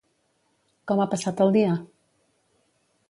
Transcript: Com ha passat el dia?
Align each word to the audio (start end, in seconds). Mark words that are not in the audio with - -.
Com 0.91 1.03
ha 1.03 1.07
passat 1.13 1.43
el 1.45 1.53
dia? 1.59 1.75